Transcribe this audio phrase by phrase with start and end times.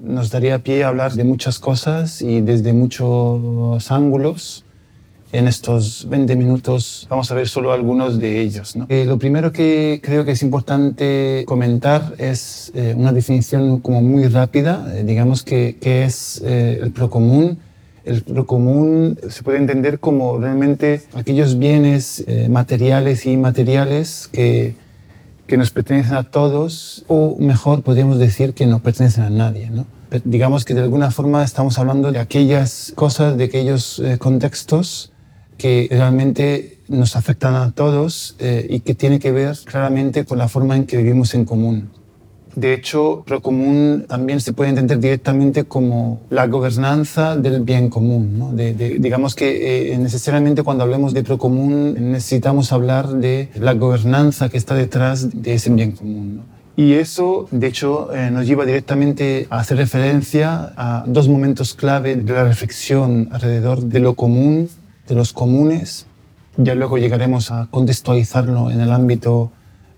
[0.00, 4.64] nos daría pie a hablar de muchas cosas y desde muchos ángulos.
[5.32, 8.76] En estos 20 minutos vamos a ver solo algunos de ellos.
[8.88, 14.28] Eh, lo primero que creo que es importante comentar es eh, una definición como muy
[14.28, 17.58] rápida, eh, digamos que, que es el procomún.
[18.04, 24.76] El procomún se puede entender como realmente aquellos bienes materiales y inmateriales que
[25.46, 29.70] que nos pertenecen a todos, o mejor podríamos decir que no pertenecen a nadie.
[29.70, 29.86] ¿no?
[30.24, 35.12] Digamos que de alguna forma estamos hablando de aquellas cosas, de aquellos eh, contextos
[35.58, 40.48] que realmente nos afectan a todos eh, y que tiene que ver claramente con la
[40.48, 41.90] forma en que vivimos en común.
[42.56, 48.38] De hecho, procomún también se puede entender directamente como la gobernanza del bien común.
[48.38, 48.52] ¿no?
[48.52, 54.74] Digamos que eh, necesariamente cuando hablemos de procomún necesitamos hablar de la gobernanza que está
[54.74, 56.42] detrás de ese bien común.
[56.76, 62.16] Y eso, de hecho, eh, nos lleva directamente a hacer referencia a dos momentos clave
[62.16, 64.68] de la reflexión alrededor de lo común,
[65.08, 66.06] de los comunes.
[66.56, 69.52] Ya luego llegaremos a contextualizarlo en el ámbito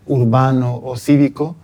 [0.07, 1.57] urbano o cívico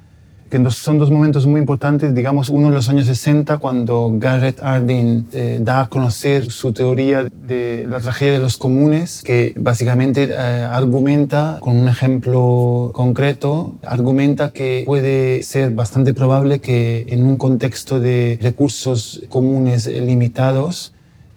[0.53, 5.27] que son dos momentos muy importantes, digamos, uno en los años 60, cuando Garrett Hardin
[5.33, 10.37] eh, da a conocer su teoría de la tragedia de los comunes, que básicamente eh,
[10.37, 17.99] argumenta, con un ejemplo concreto, argumenta que puede ser bastante probable que en un contexto
[17.99, 20.93] de recursos comunes limitados,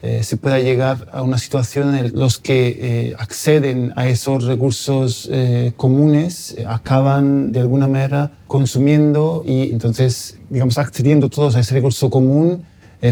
[0.06, 5.28] eh, se pueda llegar a una situación en la que eh, acceden a esos recursos
[5.32, 12.12] eh, comunes acaban de alguna manera consumiendo y entonces, digamos, accediendo todos a ese recurso
[12.12, 12.66] común,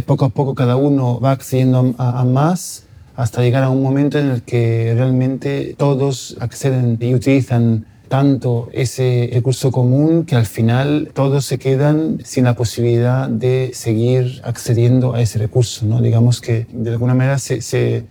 [0.05, 4.29] poco a poco cada uno va accediendo a más hasta llegar a un momento en
[4.29, 11.45] el que realmente todos acceden y utilizan tanto ese recurso común que al final todos
[11.45, 15.87] se quedan sin la posibilidad de seguir accediendo a ese recurso.
[15.87, 15.99] ¿no?
[15.99, 18.05] Digamos que de alguna manera se,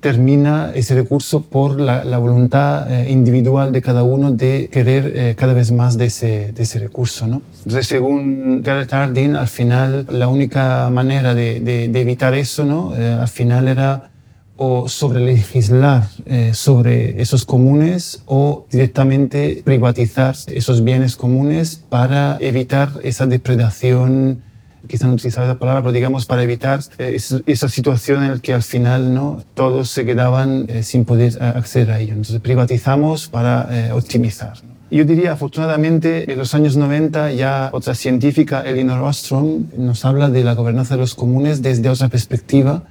[0.00, 5.52] termina ese recurso por la, voluntad eh, individual de cada uno de querer eh, cada
[5.52, 7.26] vez más de ese, de ese recurso.
[7.26, 7.42] ¿no?
[7.58, 12.96] Entonces, según Garrett Hardin, al final la única manera de, de, evitar eso, ¿no?
[12.96, 14.11] Eh, al final era
[14.56, 22.90] o sobre legislar eh, sobre esos comunes o directamente privatizar esos bienes comunes para evitar
[23.02, 24.42] esa depredación,
[24.86, 28.52] quizá no utilizar esa palabra, pero digamos para evitar eh, esa situación en la que
[28.52, 29.42] al final ¿no?
[29.54, 32.12] todos se quedaban eh, sin poder acceder a ello.
[32.12, 34.54] Entonces privatizamos para optimizar.
[34.90, 40.44] Yo diría, afortunadamente, en los años 90 ya otra científica, Elinor Ostrom, nos habla de
[40.44, 42.82] la gobernanza de los comunes desde otra perspectiva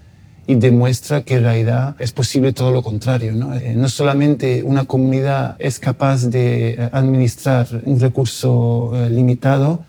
[0.51, 3.31] y demuestra que en realidad es posible todo lo contrario.
[3.34, 3.56] ¿no?
[3.56, 9.85] Eh, no solamente una comunidad es capaz de eh, administrar un recurso eh, limitado,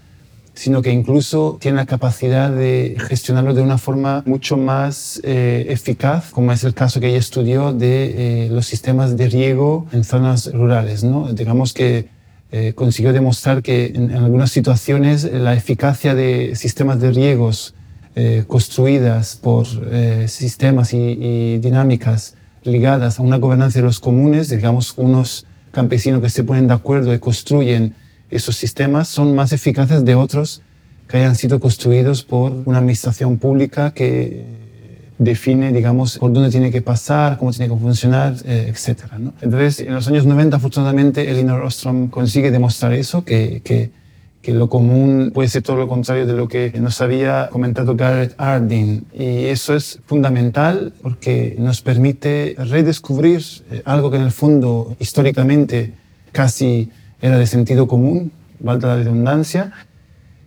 [0.55, 6.53] sino que incluso tiene la capacidad de gestionarlo de una forma mucho más eficaz, como
[6.53, 11.05] es el caso que ella estudió de los sistemas de riego en zonas rurales.
[11.05, 11.33] ¿no?
[11.33, 12.11] Digamos que
[12.75, 17.75] consiguió demostrar que en, en, algunas situaciones la eficacia de sistemas de riegos
[18.15, 24.93] eh, construidas por eh, sistemas y, dinámicas ligadas a una gobernanza de los comunes, digamos,
[24.97, 27.95] unos campesinos que se ponen de acuerdo y construyen
[28.31, 30.63] esos sistemas, son más eficaces de otros
[31.09, 34.45] que hayan sido construidos por una administración pública que
[35.19, 39.05] define, digamos, por dónde tiene que pasar, cómo tiene que funcionar, eh, etc.
[39.19, 39.33] ¿no?
[39.41, 43.91] Entonces, en los años 90, afortunadamente, Elinor Ostrom consigue demostrar eso, que, que
[44.43, 48.35] que lo común puede ser todo lo contrario de lo que nos había comentado Garrett
[48.39, 49.07] Hardin.
[49.15, 55.95] Y eso es fundamental porque nos permite redescubrir eh, algo que en el fondo históricamente
[56.33, 56.91] casi
[57.21, 59.73] era de sentido común, valga la redundancia,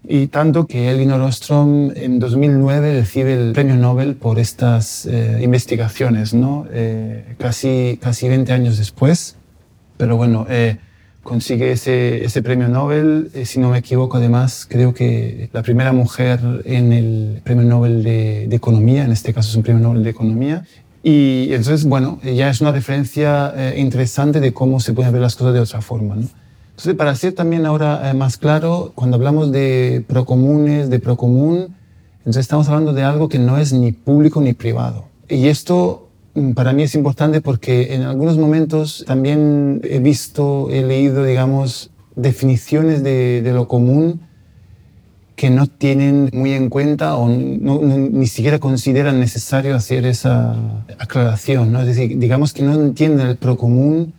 [0.07, 6.31] Y tanto que Elinor Ostrom en 2009 recibe el premio Nobel por estas eh, investigaciones,
[6.33, 6.67] ¿no?
[6.71, 9.35] Eh, casi, casi 20 años después.
[9.97, 10.77] Pero bueno, eh,
[11.25, 16.39] consigue ese, ese, premio Nobel, si no me equivoco, además, creo que la primera mujer
[16.63, 20.65] en el premio Nobel de, Economía, en este caso es un premio Nobel de Economía.
[21.03, 25.53] Y entonces, bueno, ya es una referencia interesante de cómo se pueden ver las cosas
[25.53, 26.27] de otra forma, ¿no?
[26.75, 31.73] Entonces, para ser también ahora eh, más claro, cuando hablamos de procomunes, de procomún,
[32.19, 35.05] entonces estamos hablando de algo que no es ni público ni privado.
[35.29, 36.04] Y esto
[36.53, 43.03] para mí es importante porque en algunos momentos también he visto, he leído, digamos, definiciones
[43.03, 44.21] de, de lo común
[45.35, 50.55] que no tienen muy en cuenta o ni siquiera consideran necesario hacer esa
[50.97, 51.71] aclaración.
[51.71, 51.81] ¿no?
[51.81, 54.13] Es decir, digamos que no entienden el procomún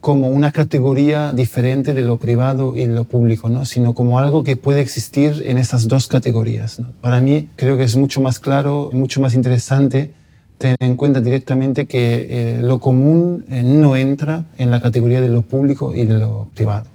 [0.00, 3.64] como una categoría diferente de lo privado y lo público, ¿no?
[3.64, 6.80] sino como algo que puede existir en esas dos categorías.
[7.00, 10.12] Para mí creo que es mucho más claro, mucho más interesante
[10.58, 15.28] tener en cuenta directamente que eh, lo común eh, no entra en la categoría de
[15.28, 16.86] lo público y de lo privado.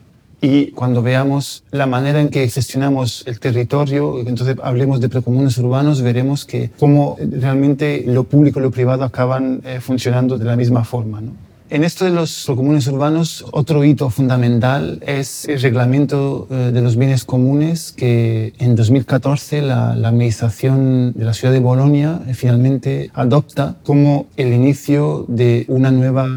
[0.43, 6.01] Y cuando veamos la manera en que gestionamos el territorio, entonces hablemos de precomunes urbanos,
[6.01, 10.83] veremos que cómo realmente lo público y lo privado acaban eh, funcionando de la misma
[10.83, 11.21] forma.
[11.21, 11.50] ¿no?
[11.71, 16.97] En esto de los comunes urbanos, otro hito fundamental es el reglamento eh, de los
[16.97, 23.77] bienes comunes que en 2014 la, Administración de la ciudad de Bolonia eh, finalmente adopta
[23.85, 26.27] como el inicio de una nueva,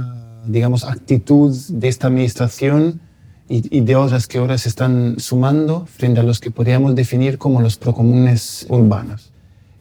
[0.47, 3.01] digamos, actitud de esta Administración
[3.49, 7.61] y de otras que ahora se están sumando frente a los que podríamos definir como
[7.61, 9.34] los procomunes urbanos.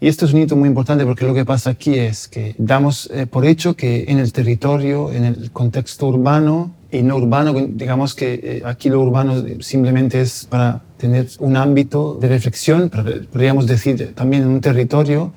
[0.04, 3.10] Y esto es un hito muy importante porque lo que pasa aquí es que damos
[3.14, 8.14] eh, por hecho que en el territorio, en el contexto urbano y no urbano, digamos
[8.14, 12.90] que eh, aquí lo urbano simplemente es para tener un ámbito de reflexión,
[13.32, 15.32] podríamos decir también en un territorio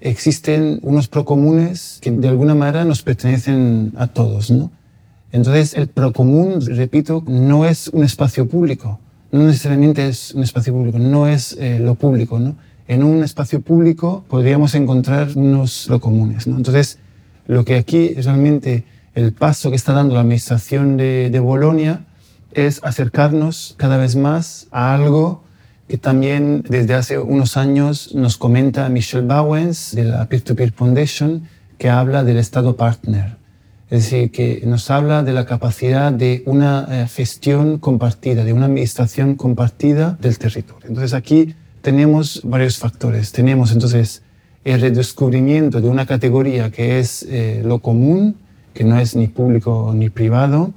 [0.00, 4.72] existen unos procomunes que de alguna manera nos pertenecen a todos, ¿no?
[5.30, 8.98] Entonces el procomún, repito, no es un espacio público,
[9.30, 12.56] no necesariamente es un espacio público, no es eh, lo público, ¿no?
[12.88, 16.46] En un espacio público podríamos encontrar unos lo comunes.
[16.46, 16.56] ¿no?
[16.56, 16.98] Entonces,
[17.46, 22.06] lo que aquí es realmente el paso que está dando la administración de, de Bolonia
[22.52, 25.44] es acercarnos cada vez más a algo
[25.86, 31.48] que también desde hace unos años nos comenta Michelle Bowens de la Peer-to-Peer Foundation,
[31.78, 33.36] que habla del Estado partner.
[33.90, 38.66] Es decir, que nos habla de la capacidad de una eh, gestión compartida, de una
[38.66, 40.86] administración compartida del territorio.
[40.88, 43.32] Entonces aquí tenemos varios factores.
[43.32, 44.22] Tenemos entonces
[44.64, 48.36] el redescubrimiento de una categoría que es eh, lo común,
[48.74, 50.72] que no es ni público ni privado,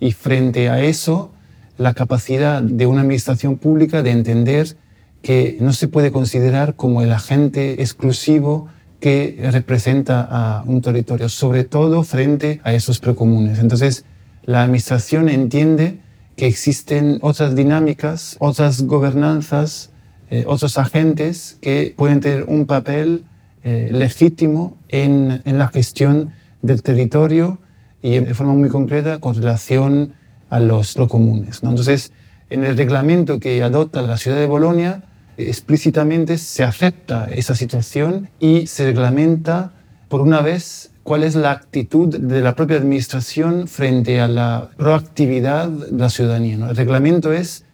[0.00, 1.30] y frente a eso,
[1.78, 4.76] la capacidad de una administración pública de entender
[5.22, 8.68] que no se puede considerar como el agente exclusivo
[9.00, 13.58] que representa a un territorio, sobre todo frente a esos precomunes.
[13.58, 14.04] Entonces,
[14.44, 16.00] la administración entiende
[16.36, 19.90] que existen otras dinámicas, otras gobernanzas,
[20.34, 23.22] eh, otros agentes que pueden tener un papel
[23.62, 27.58] eh, legítimo en, en, la gestión del territorio
[28.02, 30.14] y de forma muy concreta con relación
[30.50, 31.62] a los comunes.
[31.62, 31.70] ¿no?
[31.70, 32.10] Entonces,
[32.50, 35.04] en el reglamento que adopta la ciudad de Bolonia,
[35.36, 39.70] explícitamente se acepta esa situación y se reglamenta
[40.08, 45.68] por una vez cuál es la actitud de la propia administración frente a la proactividad
[45.68, 46.56] de la ciudadanía.
[46.56, 46.70] ¿no?
[46.70, 47.64] El reglamento es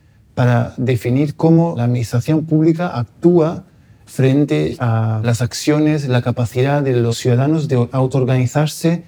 [0.40, 3.64] para definir cómo la administración pública actúa
[4.06, 9.04] frente a las acciones, la capacidad de los ciudadanos de autoorganizarse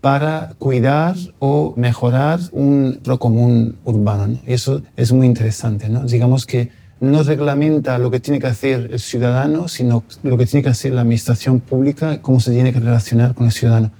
[0.00, 4.40] para cuidar o mejorar un procomún urbano.
[4.44, 5.88] Y eso es muy interesante.
[5.88, 6.02] ¿no?
[6.02, 10.64] Digamos que no reglamenta lo que tiene que hacer el ciudadano, sino lo que tiene
[10.64, 13.92] que hacer la administración pública, cómo se tiene que relacionar con el ciudadano.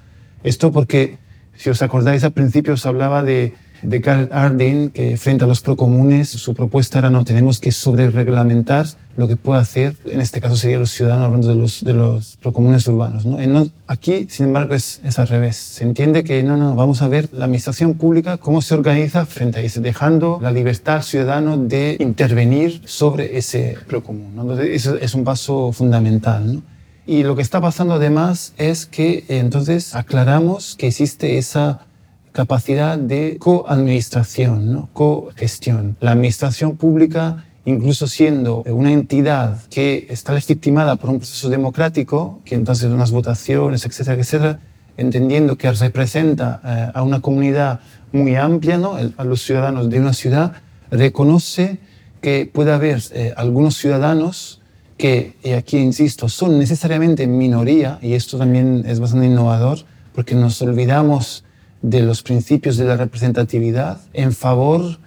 [0.43, 1.17] Esto porque,
[1.55, 5.61] si os acordáis, al principio os hablaba de de Karl Arden, que frente a los
[5.61, 8.85] procomunes, su propuesta era no tenemos que sobrereglamentar
[9.15, 12.37] lo que puede hacer, en este caso serían los ciudadanos hablando de los, de los
[12.37, 13.25] procomunes urbanos.
[13.25, 13.37] ¿no?
[13.85, 15.55] aquí, sin embargo, es, es, al revés.
[15.55, 19.59] Se entiende que no, no, vamos a ver la administración pública cómo se organiza frente
[19.59, 24.33] a eso, dejando la libertad al ciudadano de intervenir sobre ese procomún.
[24.39, 26.55] Entonces, eso es un paso fundamental.
[26.55, 26.61] ¿no?
[27.05, 31.85] Y lo que está pasando además es que entonces aclaramos que existe esa
[32.33, 34.89] capacidad de coadministración, ¿no?
[34.91, 35.95] cogestión.
[36.01, 42.55] La administración pública, incluso siendo una entidad que está legitimada por un proceso democrático, que
[42.55, 44.59] entonces unas votaciones, etcétera, etcétera,
[44.97, 47.79] entendiendo que representa eh, a una comunidad
[48.11, 48.95] muy amplia, ¿no?
[48.95, 50.53] a los ciudadanos de una ciudad,
[50.91, 51.77] reconoce
[52.21, 54.61] que puede haber eh, algunos ciudadanos
[54.97, 59.79] que, y aquí insisto, son necesariamente minoría, y esto también es bastante innovador,
[60.13, 61.43] porque nos olvidamos
[61.83, 64.97] de los principios de la representatividad en favor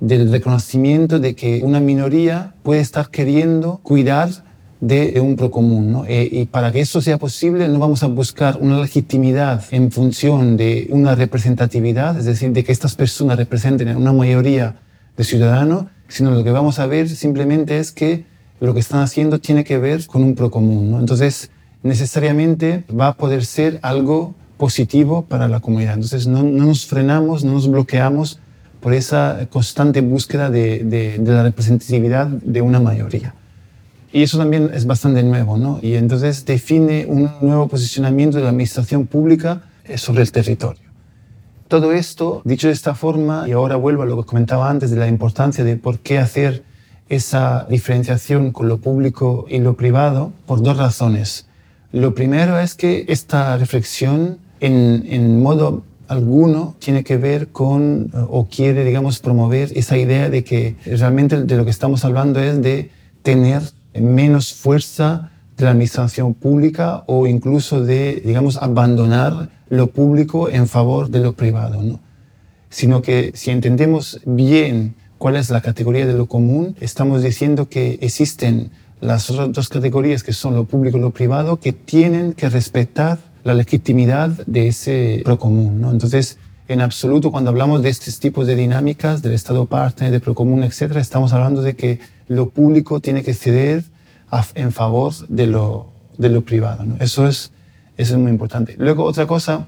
[0.00, 4.28] del reconocimiento de que una minoría puede estar queriendo cuidar
[4.80, 5.92] de un procomún.
[5.92, 6.04] ¿no?
[6.06, 10.58] Eh, y para que eso sea posible no vamos a buscar una legitimidad en función
[10.58, 14.76] de una representatividad, es decir, de que estas personas representen una mayoría
[15.16, 18.26] de ciudadanos, sino lo que vamos a ver simplemente es que
[18.60, 20.90] lo que están haciendo tiene que ver con un procomún.
[20.90, 20.98] ¿no?
[20.98, 21.50] Entonces,
[21.82, 25.94] necesariamente va a poder ser algo positivo para la comunidad.
[25.94, 28.40] Entonces, no, no nos frenamos, no nos bloqueamos
[28.80, 33.34] por esa constante búsqueda de, de, de la representatividad de una mayoría.
[34.12, 35.80] Y eso también es bastante nuevo, ¿no?
[35.82, 40.82] Y entonces define un nuevo posicionamiento de la administración pública eh, sobre el territorio.
[41.66, 44.98] Todo esto, dicho de esta forma, y ahora vuelvo a lo que comentaba antes de
[44.98, 46.62] la importancia de por qué hacer
[47.08, 51.48] esa diferenciación con lo público y lo privado, por dos razones.
[51.90, 58.46] Lo primero es que esta reflexión en, en modo alguno tiene que ver con o
[58.46, 62.90] quiere, digamos, promover esa idea de que realmente de lo que estamos hablando es de
[63.22, 63.62] tener
[63.94, 71.08] menos fuerza de la administración pública o incluso de, digamos, abandonar lo público en favor
[71.08, 72.00] de lo privado, ¿no?
[72.68, 77.98] Sino que si entendemos bien cuál es la categoría de lo común, estamos diciendo que
[78.02, 82.48] existen las otras dos categorías que son lo público y lo privado que tienen que
[82.48, 85.90] respetar la legitimidad de ese procomún, ¿no?
[85.90, 90.64] Entonces, en absoluto, cuando hablamos de estos tipos de dinámicas, del Estado partner, de procomún,
[90.64, 93.84] etcétera, estamos hablando de que lo público tiene que ceder
[94.54, 96.84] en favor de lo, de lo privado.
[96.84, 96.96] ¿no?
[97.00, 97.52] Eso, es,
[97.98, 98.76] eso es muy importante.
[98.78, 99.66] Luego, otra cosa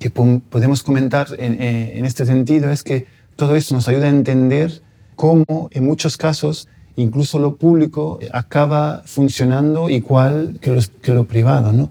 [0.00, 4.82] que podemos comentar en, en, este sentido es que todo esto nos ayuda a entender
[5.16, 11.72] cómo, en muchos casos, incluso lo público acaba funcionando igual que, los, que lo privado.
[11.72, 11.90] ¿no?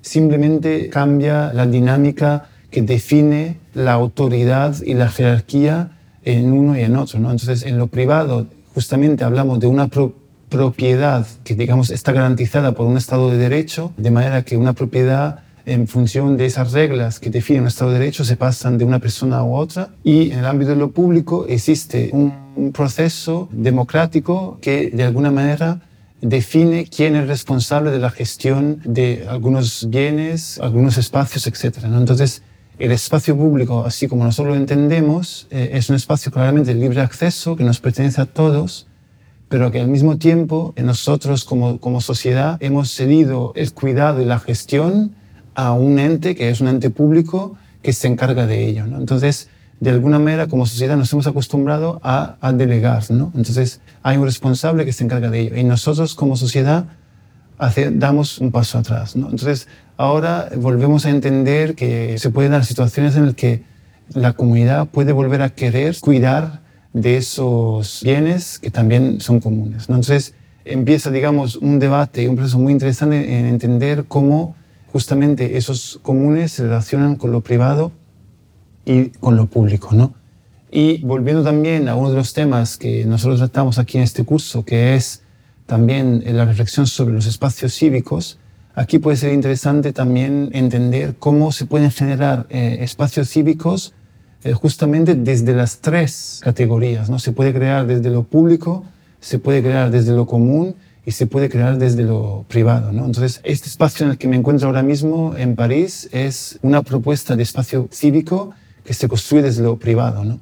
[0.00, 5.92] Simplemente cambia la dinámica que define la autoridad y la jerarquía
[6.24, 7.18] en uno y en otro.
[7.18, 7.30] ¿no?
[7.30, 9.88] Entonces, en lo privado justamente hablamos de una
[10.48, 15.40] propiedad que, digamos, está garantizada por un Estado de Derecho, de manera que una propiedad
[15.66, 19.00] en función de esas reglas que definen un Estado de Derecho se pasan de una
[19.00, 24.90] persona a otra y en el ámbito de lo público existe un proceso democrático que
[24.90, 25.80] de alguna manera
[26.20, 31.78] define quién es responsable de la gestión de algunos bienes, algunos espacios, etc.
[31.84, 32.42] Entonces,
[32.78, 37.00] el espacio público, así como nosotros lo entendemos, eh, es un espacio claramente de libre
[37.00, 38.86] acceso que nos pertenece a todos,
[39.48, 44.24] pero que al mismo tiempo eh, nosotros como, como sociedad hemos cedido el cuidado y
[44.24, 45.14] la gestión
[45.54, 48.84] a un ente que es un ente público que se encarga de ello.
[48.84, 49.48] Entonces,
[49.80, 53.10] de alguna manera, como sociedad nos hemos acostumbrado a, a delegar.
[53.10, 53.32] ¿no?
[53.34, 55.56] Entonces, hay un responsable que se encarga de ello.
[55.56, 56.86] Y nosotros como sociedad
[57.92, 59.16] damos un paso atrás.
[59.16, 59.26] ¿no?
[59.26, 63.64] Entonces, ahora volvemos a entender que se pueden dar situaciones en las que
[64.14, 66.60] la comunidad puede volver a querer cuidar
[66.92, 69.88] de esos bienes que también son comunes.
[69.88, 74.54] Entonces empieza, digamos, un debate y un proceso muy interesante en entender cómo
[74.92, 77.92] justamente esos comunes se relacionan con lo privado
[78.88, 79.90] y con lo público.
[79.92, 80.14] ¿no?
[80.70, 84.64] Y volviendo también a uno de los temas que nosotros tratamos aquí en este curso,
[84.64, 85.22] que es
[85.66, 88.38] también la reflexión sobre los espacios cívicos,
[88.78, 93.92] Aquí puede ser interesante también entender cómo se pueden generar eh, espacios cívicos
[94.44, 97.10] eh, justamente desde las tres categorías.
[97.10, 97.18] ¿no?
[97.18, 98.84] Se puede crear desde lo público,
[99.18, 102.92] se puede crear desde lo común y se puede crear desde lo privado.
[102.92, 103.04] ¿no?
[103.04, 107.34] Entonces, este espacio en el que me encuentro ahora mismo en París es una propuesta
[107.34, 108.52] de espacio cívico
[108.88, 110.24] que se construye desde lo privado.
[110.24, 110.40] ¿no?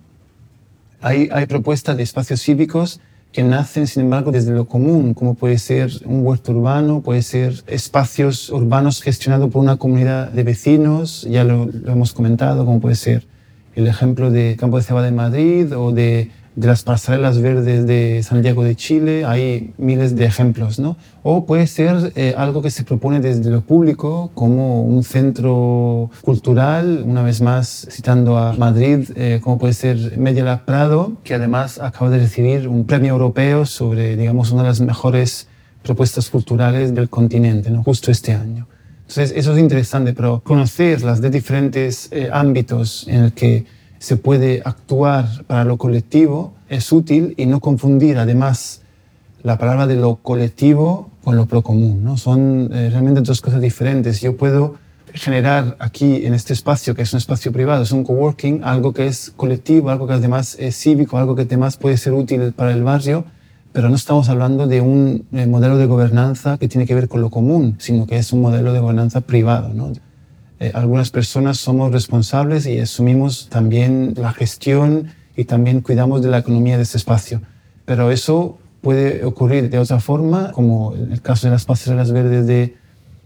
[1.01, 3.01] Hay, hay propuestas de espacios cívicos
[3.33, 7.65] que nacen, sin embargo, desde lo común, como puede ser un huerto urbano, puede ser
[7.67, 12.95] espacios urbanos gestionados por una comunidad de vecinos, ya lo, lo hemos comentado, como puede
[12.95, 13.27] ser
[13.75, 18.23] el ejemplo de Campo de Cebada de Madrid o de de las pasarelas verdes de
[18.23, 20.97] Santiago de Chile, hay miles de ejemplos, ¿no?
[21.23, 27.03] O puede ser eh, algo que se propone desde lo público, como un centro cultural,
[27.05, 31.79] una vez más citando a Madrid, eh, como puede ser Media Lab Prado, que además
[31.79, 35.49] acaba de recibir un premio europeo sobre, digamos, una de las mejores
[35.83, 37.85] propuestas culturales del continente, ¿no?
[37.85, 38.67] Justo este año.
[39.09, 43.67] Entonces, eso es interesante, pero conocer las de diferentes eh, ámbitos en el que
[43.99, 48.83] se puede actuar para lo colectivo es útil y no confundir además
[49.43, 52.03] la palabra de lo colectivo con lo procomún.
[52.03, 52.17] ¿no?
[52.17, 54.21] Son eh, realmente dos cosas diferentes.
[54.21, 54.77] Yo puedo
[55.15, 59.07] generar aquí en este espacio, que es un espacio privado, es un coworking, algo que
[59.07, 62.83] es colectivo, algo que además es cívico, algo que además puede ser útil para el
[62.83, 63.25] barrio,
[63.73, 67.21] pero no estamos hablando de un eh, modelo de gobernanza que tiene que ver con
[67.21, 69.73] lo común, sino que es un modelo de gobernanza privado.
[69.73, 69.93] ¿no?
[70.59, 76.39] Eh, algunas personas somos responsables y asumimos también la gestión y también cuidamos de la
[76.39, 77.43] economía de ese espacio.
[77.85, 82.47] Pero eso puede ocurrir de otra forma, como en el caso de las pasarelas verdes
[82.47, 82.77] de,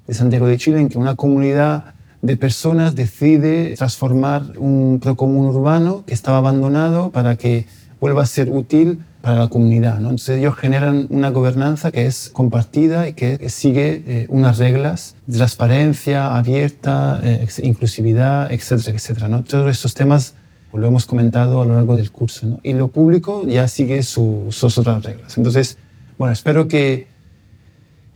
[0.06, 6.04] de Santiago de Chile, en que una comunidad de personas decide transformar un procomún urbano
[6.06, 7.66] que estaba abandonado para que
[8.00, 9.98] vuelva a ser útil para la comunidad.
[9.98, 10.10] ¿no?
[10.10, 16.36] Entonces ellos generan una gobernanza que es compartida y que sigue eh, unas reglas transparencia,
[16.36, 19.28] abierta, eh, inclusividad, etcétera, etcétera.
[19.28, 19.44] ¿no?
[19.44, 20.34] Todos estos temas
[20.72, 22.46] lo hemos comentado a lo largo del curso.
[22.46, 22.60] ¿no?
[22.62, 25.36] Y lo público ya sigue sus otras reglas.
[25.36, 25.78] Entonces,
[26.18, 27.08] bueno, espero que,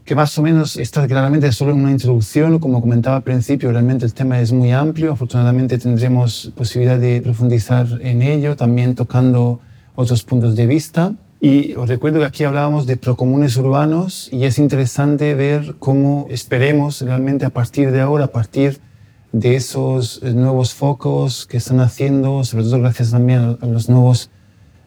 [0.04, 2.58] que más o menos esta claramente es solo una introducción.
[2.58, 5.12] Como comentaba al principio, realmente el tema es muy amplio.
[5.12, 9.60] Afortunadamente tendremos posibilidad de profundizar en ello, también tocando
[9.94, 11.14] otros puntos de vista.
[11.40, 17.02] Y os recuerdo que aquí hablábamos de procomunes urbanos y es interesante ver cómo esperemos
[17.02, 18.80] realmente a partir de ahora, a partir
[19.32, 24.30] de esos eh, nuevos focos que están haciendo, sobre todo gracias también a los nuevos,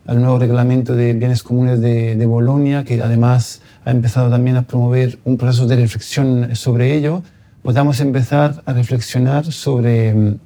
[0.05, 4.63] al nuevo reglamento de bienes comunes de, de Bolonia, que además ha empezado también a
[4.63, 7.23] promover un proceso de reflexión sobre ello,
[7.61, 10.39] podamos empezar a reflexionar sobre mm,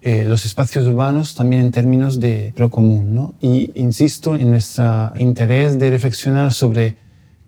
[0.00, 3.14] eh, los espacios urbanos también en términos de lo común.
[3.14, 3.34] ¿no?
[3.40, 6.96] Y insisto en nuestro interés de reflexionar sobre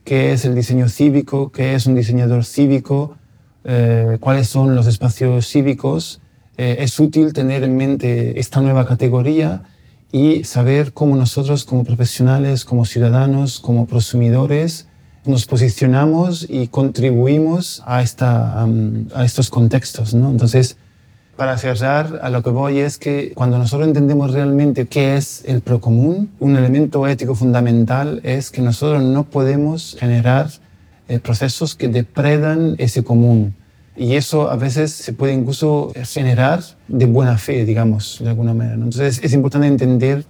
[0.05, 3.17] qué es el diseño cívico, qué es un diseñador cívico,
[3.65, 6.21] eh, cuáles son los espacios cívicos.
[6.57, 9.63] Eh, es útil tener en mente esta nueva categoría
[10.11, 14.89] y saber cómo nosotros como profesionales, como ciudadanos, como prosumidores,
[15.25, 20.15] nos posicionamos y contribuimos a, esta, a estos contextos.
[20.15, 20.31] ¿no?
[20.31, 20.77] Entonces,
[21.41, 25.63] para cerrar, a lo que voy es que cuando nosotros entendemos realmente qué es el
[25.63, 30.51] procomún, un elemento ético fundamental es que nosotros no podemos generar
[31.09, 33.55] eh, procesos que depredan ese común.
[33.97, 38.75] Y eso a veces se puede incluso generar de buena fe, digamos, de alguna manera.
[38.75, 40.27] Entonces es importante entender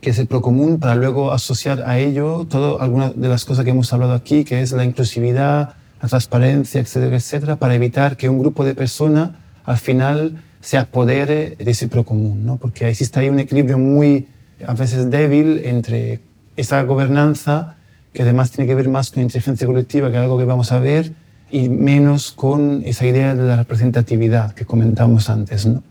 [0.00, 3.72] qué es el procomún para luego asociar a ello todo algunas de las cosas que
[3.72, 8.38] hemos hablado aquí, que es la inclusividad, la transparencia, etcétera, etcétera, para evitar que un
[8.38, 9.30] grupo de personas
[9.64, 12.56] al final se apodere de ese procomún, ¿no?
[12.56, 14.28] porque existe ahí un equilibrio muy,
[14.66, 16.20] a veces débil, entre
[16.56, 17.76] esa gobernanza,
[18.12, 20.78] que además tiene que ver más con inteligencia colectiva, que es algo que vamos a
[20.78, 21.12] ver,
[21.50, 25.66] y menos con esa idea de la representatividad que comentamos antes.
[25.66, 25.82] ¿no?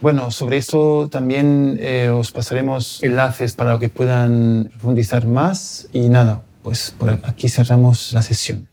[0.00, 6.42] Bueno, sobre eso también eh, os pasaremos enlaces para que puedan profundizar más y nada,
[6.62, 8.69] pues por aquí cerramos la sesión.